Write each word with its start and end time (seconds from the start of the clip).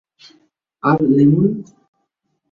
আর, 0.83 0.99
lemon? 1.15 1.47